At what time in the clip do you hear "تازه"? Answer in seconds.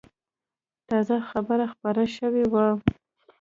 0.89-1.15